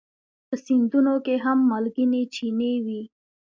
[0.47, 3.01] په سیندونو کې هم مالګینې چینې وي.